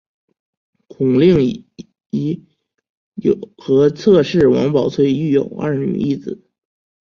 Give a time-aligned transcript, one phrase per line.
[0.87, 1.63] 孔令
[2.09, 2.43] 贻
[3.55, 6.41] 和侧室王宝翠育有二女一子。